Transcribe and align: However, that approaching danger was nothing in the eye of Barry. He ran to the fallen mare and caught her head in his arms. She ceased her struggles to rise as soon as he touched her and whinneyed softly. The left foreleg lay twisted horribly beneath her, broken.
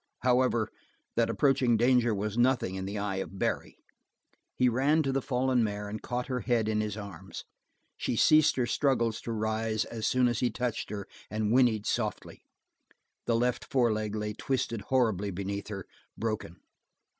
However, 0.23 0.71
that 1.15 1.29
approaching 1.29 1.77
danger 1.77 2.11
was 2.15 2.35
nothing 2.35 2.73
in 2.73 2.85
the 2.85 2.97
eye 2.97 3.17
of 3.17 3.37
Barry. 3.37 3.77
He 4.55 4.67
ran 4.67 5.03
to 5.03 5.11
the 5.11 5.21
fallen 5.21 5.63
mare 5.63 5.87
and 5.87 6.01
caught 6.01 6.25
her 6.25 6.39
head 6.39 6.67
in 6.67 6.81
his 6.81 6.97
arms. 6.97 7.45
She 7.97 8.15
ceased 8.15 8.55
her 8.55 8.65
struggles 8.65 9.21
to 9.21 9.31
rise 9.31 9.85
as 9.85 10.07
soon 10.07 10.27
as 10.27 10.39
he 10.39 10.49
touched 10.49 10.89
her 10.89 11.07
and 11.29 11.51
whinneyed 11.51 11.85
softly. 11.85 12.41
The 13.27 13.35
left 13.35 13.63
foreleg 13.63 14.15
lay 14.15 14.33
twisted 14.33 14.81
horribly 14.89 15.29
beneath 15.29 15.67
her, 15.67 15.85
broken. 16.17 16.55